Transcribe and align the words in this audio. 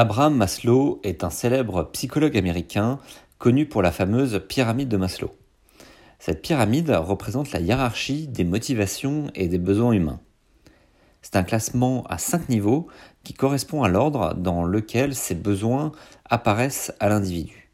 Abraham 0.00 0.36
Maslow 0.36 1.00
est 1.02 1.24
un 1.24 1.30
célèbre 1.30 1.82
psychologue 1.92 2.36
américain 2.38 3.00
connu 3.38 3.66
pour 3.66 3.82
la 3.82 3.90
fameuse 3.90 4.40
pyramide 4.48 4.88
de 4.88 4.96
Maslow. 4.96 5.34
Cette 6.20 6.40
pyramide 6.40 6.90
représente 6.90 7.50
la 7.50 7.58
hiérarchie 7.58 8.28
des 8.28 8.44
motivations 8.44 9.26
et 9.34 9.48
des 9.48 9.58
besoins 9.58 9.90
humains. 9.90 10.20
C'est 11.20 11.34
un 11.34 11.42
classement 11.42 12.04
à 12.08 12.16
cinq 12.16 12.48
niveaux 12.48 12.86
qui 13.24 13.34
correspond 13.34 13.82
à 13.82 13.88
l'ordre 13.88 14.34
dans 14.34 14.62
lequel 14.62 15.16
ces 15.16 15.34
besoins 15.34 15.90
apparaissent 16.26 16.92
à 17.00 17.08
l'individu. 17.08 17.68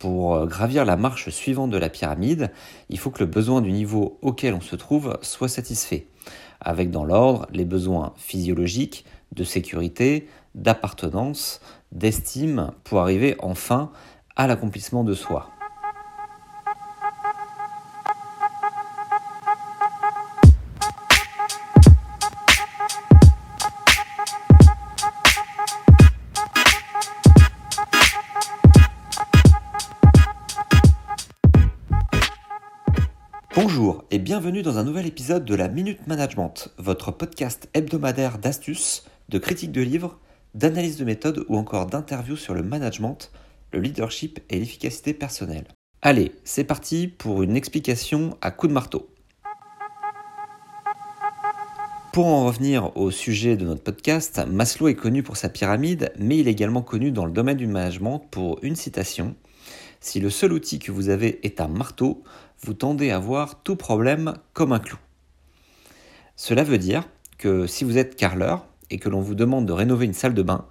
Pour 0.00 0.48
gravir 0.48 0.84
la 0.84 0.96
marche 0.96 1.30
suivante 1.30 1.70
de 1.70 1.78
la 1.78 1.90
pyramide, 1.90 2.50
il 2.88 2.98
faut 2.98 3.10
que 3.10 3.22
le 3.22 3.30
besoin 3.30 3.60
du 3.60 3.70
niveau 3.70 4.18
auquel 4.20 4.52
on 4.52 4.60
se 4.60 4.74
trouve 4.74 5.16
soit 5.22 5.48
satisfait, 5.48 6.08
avec 6.60 6.90
dans 6.90 7.04
l'ordre 7.04 7.46
les 7.52 7.64
besoins 7.64 8.14
physiologiques, 8.16 9.04
de 9.32 9.44
sécurité, 9.44 10.28
d'appartenance, 10.56 11.60
d'estime, 11.92 12.72
pour 12.82 13.00
arriver 13.00 13.36
enfin 13.38 13.92
à 14.34 14.46
l'accomplissement 14.46 15.04
de 15.04 15.14
soi. 15.14 15.50
Bonjour 33.54 34.04
et 34.10 34.18
bienvenue 34.18 34.62
dans 34.62 34.78
un 34.78 34.84
nouvel 34.84 35.06
épisode 35.06 35.44
de 35.44 35.54
la 35.54 35.68
Minute 35.68 36.06
Management, 36.06 36.70
votre 36.78 37.10
podcast 37.10 37.68
hebdomadaire 37.72 38.38
d'astuces, 38.38 39.06
de 39.28 39.38
critiques 39.38 39.72
de 39.72 39.80
livres 39.80 40.18
d'analyse 40.56 40.96
de 40.96 41.04
méthode 41.04 41.44
ou 41.48 41.56
encore 41.56 41.86
d'interviews 41.86 42.36
sur 42.36 42.54
le 42.54 42.62
management, 42.62 43.30
le 43.72 43.80
leadership 43.80 44.40
et 44.48 44.58
l'efficacité 44.58 45.12
personnelle. 45.12 45.66
Allez, 46.00 46.32
c'est 46.44 46.64
parti 46.64 47.08
pour 47.08 47.42
une 47.42 47.56
explication 47.56 48.38
à 48.40 48.50
coup 48.50 48.66
de 48.66 48.72
marteau. 48.72 49.08
Pour 52.12 52.26
en 52.26 52.46
revenir 52.46 52.96
au 52.96 53.10
sujet 53.10 53.58
de 53.58 53.66
notre 53.66 53.82
podcast, 53.82 54.40
Maslow 54.48 54.88
est 54.88 54.94
connu 54.94 55.22
pour 55.22 55.36
sa 55.36 55.50
pyramide, 55.50 56.12
mais 56.18 56.38
il 56.38 56.48
est 56.48 56.52
également 56.52 56.80
connu 56.80 57.10
dans 57.10 57.26
le 57.26 57.32
domaine 57.32 57.58
du 57.58 57.66
management 57.66 58.20
pour 58.30 58.58
une 58.62 58.76
citation. 58.76 59.36
Si 60.00 60.20
le 60.20 60.30
seul 60.30 60.54
outil 60.54 60.78
que 60.78 60.92
vous 60.92 61.10
avez 61.10 61.44
est 61.46 61.60
un 61.60 61.68
marteau, 61.68 62.22
vous 62.62 62.72
tendez 62.72 63.10
à 63.10 63.18
voir 63.18 63.62
tout 63.62 63.76
problème 63.76 64.32
comme 64.54 64.72
un 64.72 64.78
clou. 64.78 64.96
Cela 66.36 66.64
veut 66.64 66.78
dire 66.78 67.06
que 67.36 67.66
si 67.66 67.84
vous 67.84 67.98
êtes 67.98 68.16
carreleur, 68.16 68.66
et 68.90 68.98
que 68.98 69.08
l'on 69.08 69.20
vous 69.20 69.34
demande 69.34 69.66
de 69.66 69.72
rénover 69.72 70.06
une 70.06 70.14
salle 70.14 70.34
de 70.34 70.42
bain, 70.42 70.66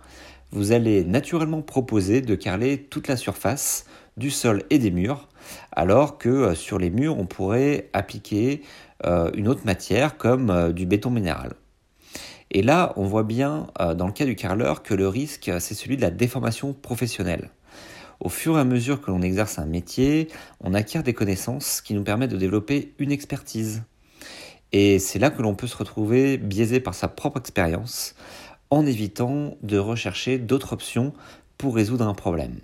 vous 0.52 0.72
allez 0.72 1.04
naturellement 1.04 1.62
proposer 1.62 2.22
de 2.22 2.36
carreler 2.36 2.78
toute 2.78 3.08
la 3.08 3.18
surface 3.18 3.86
du 4.18 4.32
sol 4.32 4.64
et 4.70 4.80
des 4.80 4.92
murs, 4.92 5.28
alors 5.72 6.18
que 6.18 6.30
euh, 6.30 6.56
sur 6.56 6.80
les 6.80 6.90
murs, 6.90 7.18
on 7.18 7.26
pourrait 7.26 7.90
appliquer 7.94 8.62
euh, 9.06 9.30
une 9.36 9.48
autre 9.48 9.66
matière 9.66 10.18
comme 10.18 10.50
euh, 10.50 10.72
du 10.72 10.86
béton 10.86 11.10
minéral. 11.10 11.54
Et 12.52 12.62
là, 12.62 12.94
on 12.96 13.06
voit 13.06 13.24
bien 13.24 13.68
dans 13.98 14.06
le 14.06 14.14
cas 14.14 14.24
du 14.24 14.36
carreleur 14.36 14.84
que 14.84 14.94
le 14.94 15.08
risque, 15.10 15.52
c'est 15.60 15.74
celui 15.74 15.98
de 15.98 16.02
la 16.04 16.12
déformation 16.12 16.74
professionnelle. 16.74 17.50
Au 18.22 18.30
fur 18.30 18.56
et 18.58 18.62
à 18.62 18.64
mesure 18.64 19.02
que 19.02 19.12
l'on 19.12 19.22
exerce 19.22 19.60
un 19.60 19.66
métier, 19.66 20.30
on 20.62 20.74
acquiert 20.74 21.04
des 21.04 21.14
connaissances 21.14 21.82
qui 21.82 21.96
nous 21.96 22.04
permettent 22.04 22.32
de 22.32 22.38
développer 22.38 22.94
une 23.00 23.12
expertise. 23.12 23.82
Et 24.72 25.00
c'est 25.00 25.20
là 25.20 25.30
que 25.30 25.42
l'on 25.42 25.56
peut 25.56 25.68
se 25.68 25.78
retrouver 25.78 26.38
biaisé 26.38 26.80
par 26.80 26.94
sa 26.94 27.08
propre 27.08 27.40
expérience 27.40 28.16
en 28.70 28.86
évitant 28.86 29.58
de 29.62 29.78
rechercher 29.78 30.38
d'autres 30.38 30.74
options 30.74 31.14
pour 31.58 31.76
résoudre 31.76 32.08
un 32.08 32.14
problème. 32.14 32.60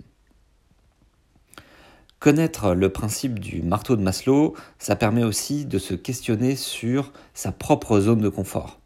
Connaître 2.18 2.74
le 2.74 2.88
principe 2.88 3.40
du 3.40 3.62
marteau 3.62 3.96
de 3.96 4.02
Maslow, 4.02 4.54
ça 4.78 4.94
permet 4.94 5.24
aussi 5.24 5.64
de 5.64 5.78
se 5.78 5.94
questionner 5.94 6.54
sur 6.54 7.12
sa 7.34 7.50
propre 7.50 7.98
zone 7.98 8.20
de 8.20 8.28
confort, 8.28 8.78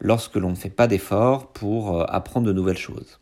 lorsque 0.00 0.36
l'on 0.36 0.50
ne 0.50 0.54
fait 0.54 0.68
pas 0.68 0.86
d'efforts 0.86 1.50
pour 1.52 1.98
euh, 1.98 2.04
apprendre 2.08 2.46
de 2.46 2.52
nouvelles 2.52 2.76
choses. 2.76 3.20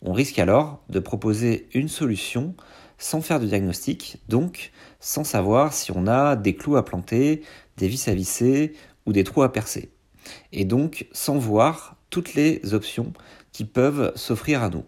On 0.00 0.12
risque 0.12 0.38
alors 0.38 0.80
de 0.90 1.00
proposer 1.00 1.68
une 1.74 1.88
solution 1.88 2.54
sans 2.98 3.20
faire 3.20 3.40
de 3.40 3.46
diagnostic, 3.46 4.18
donc 4.28 4.70
sans 5.00 5.24
savoir 5.24 5.72
si 5.72 5.90
on 5.90 6.06
a 6.06 6.36
des 6.36 6.54
clous 6.54 6.76
à 6.76 6.84
planter, 6.84 7.42
des 7.78 7.88
vis 7.88 8.08
à 8.08 8.14
visser 8.14 8.74
ou 9.06 9.12
des 9.12 9.24
trous 9.24 9.42
à 9.42 9.52
percer. 9.52 9.90
Et 10.52 10.64
donc 10.64 11.06
sans 11.12 11.38
voir 11.38 11.96
toutes 12.10 12.34
les 12.34 12.74
options 12.74 13.12
qui 13.52 13.64
peuvent 13.64 14.12
s'offrir 14.16 14.62
à 14.62 14.70
nous. 14.70 14.84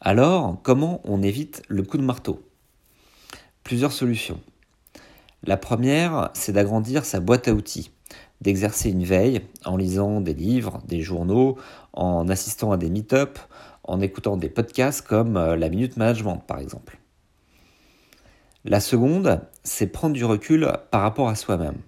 Alors, 0.00 0.58
comment 0.62 1.00
on 1.04 1.22
évite 1.22 1.62
le 1.68 1.82
coup 1.82 1.96
de 1.96 2.02
marteau? 2.02 2.42
Plusieurs 3.62 3.92
solutions. 3.92 4.40
La 5.44 5.56
première, 5.56 6.30
c'est 6.34 6.52
d'agrandir 6.52 7.04
sa 7.04 7.20
boîte 7.20 7.48
à 7.48 7.52
outils, 7.52 7.90
d'exercer 8.40 8.90
une 8.90 9.04
veille 9.04 9.42
en 9.64 9.76
lisant 9.76 10.20
des 10.20 10.34
livres, 10.34 10.82
des 10.86 11.02
journaux, 11.02 11.56
en 11.92 12.28
assistant 12.28 12.72
à 12.72 12.76
des 12.76 12.90
meet-up, 12.90 13.38
en 13.84 14.00
écoutant 14.00 14.36
des 14.36 14.48
podcasts 14.48 15.06
comme 15.06 15.36
euh, 15.36 15.56
la 15.56 15.68
Minute 15.68 15.96
Management 15.96 16.42
par 16.46 16.58
exemple. 16.58 17.01
La 18.64 18.78
seconde, 18.78 19.40
c'est 19.64 19.88
prendre 19.88 20.14
du 20.14 20.24
recul 20.24 20.70
par 20.92 21.02
rapport 21.02 21.28
à 21.28 21.34
soi-même. 21.34 21.78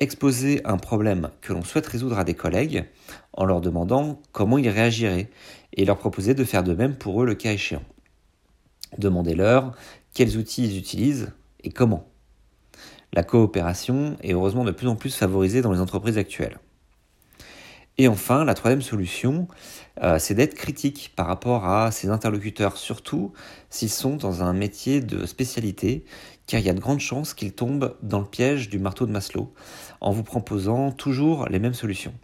Exposer 0.00 0.60
un 0.64 0.76
problème 0.76 1.30
que 1.40 1.52
l'on 1.52 1.62
souhaite 1.62 1.86
résoudre 1.86 2.18
à 2.18 2.24
des 2.24 2.34
collègues 2.34 2.86
en 3.32 3.44
leur 3.44 3.60
demandant 3.60 4.20
comment 4.32 4.58
ils 4.58 4.68
réagiraient 4.68 5.30
et 5.74 5.84
leur 5.84 5.98
proposer 5.98 6.34
de 6.34 6.42
faire 6.42 6.64
de 6.64 6.74
même 6.74 6.96
pour 6.96 7.22
eux 7.22 7.26
le 7.26 7.36
cas 7.36 7.52
échéant. 7.52 7.84
Demandez-leur 8.98 9.76
quels 10.12 10.38
outils 10.38 10.64
ils 10.64 10.76
utilisent 10.76 11.30
et 11.62 11.70
comment. 11.70 12.08
La 13.12 13.22
coopération 13.22 14.16
est 14.24 14.32
heureusement 14.32 14.64
de 14.64 14.72
plus 14.72 14.88
en 14.88 14.96
plus 14.96 15.14
favorisée 15.14 15.62
dans 15.62 15.72
les 15.72 15.80
entreprises 15.80 16.18
actuelles. 16.18 16.58
Et 17.98 18.08
enfin, 18.08 18.44
la 18.44 18.54
troisième 18.54 18.82
solution, 18.82 19.48
euh, 20.02 20.18
c'est 20.18 20.34
d'être 20.34 20.54
critique 20.54 21.12
par 21.14 21.26
rapport 21.26 21.66
à 21.66 21.90
ses 21.90 22.08
interlocuteurs, 22.08 22.78
surtout 22.78 23.32
s'ils 23.68 23.90
sont 23.90 24.16
dans 24.16 24.42
un 24.42 24.54
métier 24.54 25.00
de 25.00 25.26
spécialité, 25.26 26.04
car 26.46 26.58
il 26.60 26.66
y 26.66 26.70
a 26.70 26.74
de 26.74 26.80
grandes 26.80 27.00
chances 27.00 27.34
qu'ils 27.34 27.52
tombent 27.52 27.96
dans 28.02 28.20
le 28.20 28.26
piège 28.26 28.70
du 28.70 28.78
marteau 28.78 29.06
de 29.06 29.12
Maslow, 29.12 29.52
en 30.00 30.10
vous 30.10 30.22
proposant 30.22 30.90
toujours 30.90 31.46
les 31.48 31.58
mêmes 31.58 31.74
solutions. 31.74 32.14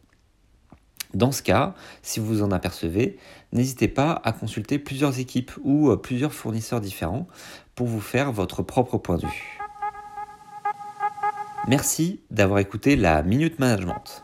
Dans 1.15 1.33
ce 1.33 1.43
cas, 1.43 1.75
si 2.03 2.21
vous 2.21 2.43
en 2.43 2.51
apercevez, 2.51 3.19
n'hésitez 3.53 3.89
pas 3.89 4.21
à 4.25 4.33
consulter 4.33 4.79
plusieurs 4.79 5.19
équipes 5.19 5.53
ou 5.63 5.91
euh, 5.91 5.97
plusieurs 5.97 6.33
fournisseurs 6.33 6.81
différents 6.81 7.27
pour 7.75 7.87
vous 7.87 8.01
faire 8.01 8.33
votre 8.33 8.63
propre 8.63 8.99
point 8.99 9.17
de 9.17 9.27
vue. 9.27 9.59
Merci 11.67 12.21
d'avoir 12.31 12.59
écouté 12.59 12.97
la 12.97 13.23
Minute 13.23 13.59
Management. 13.59 14.23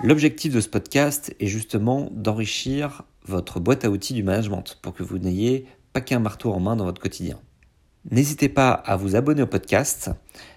L'objectif 0.00 0.54
de 0.54 0.60
ce 0.60 0.68
podcast 0.68 1.34
est 1.40 1.48
justement 1.48 2.08
d'enrichir 2.12 3.02
votre 3.26 3.58
boîte 3.58 3.84
à 3.84 3.90
outils 3.90 4.14
du 4.14 4.22
management 4.22 4.78
pour 4.80 4.94
que 4.94 5.02
vous 5.02 5.18
n'ayez 5.18 5.66
pas 5.92 6.00
qu'un 6.00 6.20
marteau 6.20 6.52
en 6.52 6.60
main 6.60 6.76
dans 6.76 6.84
votre 6.84 7.02
quotidien. 7.02 7.40
N'hésitez 8.08 8.48
pas 8.48 8.70
à 8.70 8.94
vous 8.94 9.16
abonner 9.16 9.42
au 9.42 9.48
podcast. 9.48 10.12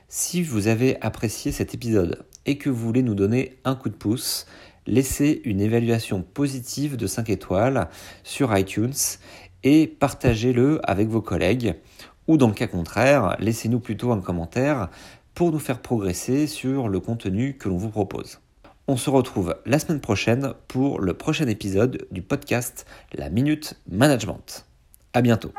Si 0.10 0.44
vous 0.44 0.68
avez 0.68 1.02
apprécié 1.02 1.52
cet 1.52 1.74
épisode 1.74 2.24
et 2.46 2.60
que 2.60 2.70
vous 2.70 2.86
voulez 2.86 3.02
nous 3.02 3.16
donner 3.16 3.58
un 3.66 3.74
coup 3.74 3.90
de 3.90 3.96
pouce, 3.96 4.46
laissez 4.86 5.42
une 5.44 5.60
évaluation 5.60 6.22
positive 6.22 6.96
de 6.96 7.08
5 7.08 7.32
étoiles 7.32 7.90
sur 8.24 8.56
iTunes 8.56 8.94
et 9.64 9.88
partagez-le 9.88 10.80
avec 10.84 11.08
vos 11.08 11.22
collègues. 11.24 11.74
Ou 12.28 12.38
dans 12.38 12.48
le 12.48 12.54
cas 12.54 12.68
contraire, 12.68 13.38
laissez-nous 13.40 13.80
plutôt 13.80 14.12
un 14.12 14.22
commentaire 14.22 14.92
pour 15.34 15.52
nous 15.52 15.58
faire 15.58 15.82
progresser 15.82 16.46
sur 16.46 16.90
le 16.90 17.00
contenu 17.00 17.58
que 17.58 17.70
l'on 17.70 17.78
vous 17.78 17.90
propose. 17.90 18.40
On 18.92 18.98
se 18.98 19.10
retrouve 19.10 19.56
la 19.66 19.80
semaine 19.80 20.02
prochaine 20.02 20.54
pour 20.68 21.00
le 21.00 21.14
prochain 21.14 21.48
épisode 21.48 22.08
du 22.12 22.22
podcast 22.22 22.86
La 23.14 23.30
Minute 23.30 23.76
Management. 23.90 24.66
À 25.14 25.22
bientôt. 25.22 25.54